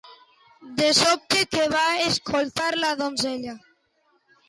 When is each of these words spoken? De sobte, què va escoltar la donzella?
De 0.79 0.87
sobte, 0.99 1.45
què 1.53 1.67
va 1.75 1.83
escoltar 2.07 2.73
la 2.83 2.93
donzella? 3.07 3.59